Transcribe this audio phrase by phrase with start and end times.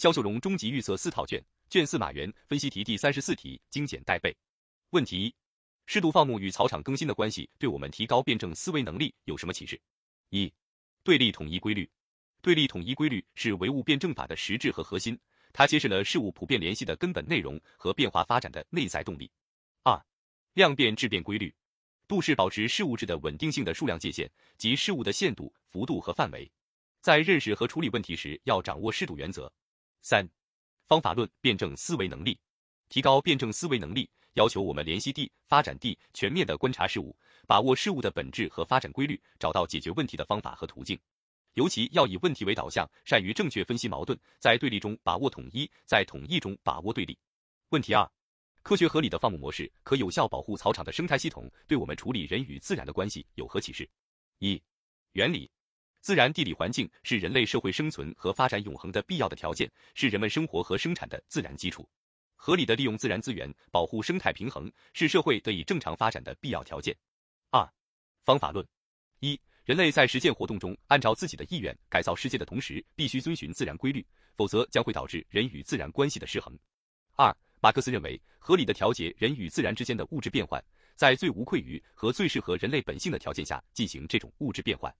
[0.00, 4.34] 肖秀荣终极预测四套卷，卷四马原分析题第三十四题，精简带背。
[4.92, 5.34] 问题一：
[5.84, 9.78] 适度放牧与草场更新的关系，对我们提高辩证思维能力有什么启示？
[10.30, 10.50] 一、
[11.02, 11.86] 对立统一规律。
[12.40, 15.20] 对立统一规律是唯物辩证法的实质和核心，
[15.52, 19.30] 它揭示了事物普遍联系的根本内容和变化发展的内在动力。
[19.82, 20.02] 二、
[20.54, 21.54] 量变质变规律。
[22.08, 26.50] 度是保持事物质的稳定性的数量界限，即事物的限度、幅度和范围。
[27.02, 29.52] 在认识和处理问题时，要掌握适度原则。
[30.02, 30.28] 三、
[30.86, 32.38] 方法论辩证思维能力。
[32.88, 40.98] 提高辩证思维能力，要求我们联系地、发展地，全面的观察事物，把握事物的本质和发展规律，找到解决问题的方法和途径。
[41.54, 47.18] 尤其要以问题为导向，善于正确分析矛盾，在对立中把握统一，在统一中把握对立。
[47.70, 48.10] 问题二。
[48.62, 53.88] 科学合理的放牧模式可有效保护草场的生态系统，对我们处理人与自然的关系有何启示？
[54.38, 54.62] 一、
[55.12, 55.50] 原理：
[56.00, 61.86] 自然地理环境是人类社会生存和发展永恒的必要的条件，是人们生活和生产的自然基础。
[62.36, 66.96] 合理的利用自然资源，保护生态平衡，是社会得以正常发展的必要条件。
[67.50, 67.70] 二、
[68.24, 68.66] 方法论：
[69.18, 74.04] 一、人类在实践活动中按照自己的意愿改造世界的同时，必须遵循自然规律，
[74.36, 76.58] 否则将会导致人与自然关系的失衡。
[77.14, 80.64] 二、马克思认为，合理的调节人与自然之间的物质变换，
[80.96, 84.90] 在最无愧于和最适合人类本性的条件下进行这种物质变换。